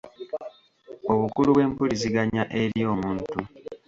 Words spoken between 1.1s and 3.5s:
obukulu bw’empuliziganya eri omuntu